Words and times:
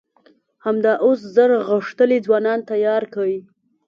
همدا 0.65 0.93
اوس 1.05 1.19
زر 1.35 1.51
غښتلي 1.69 2.17
ځوانان 2.25 2.59
تيار 2.71 3.03
کئ! 3.13 3.33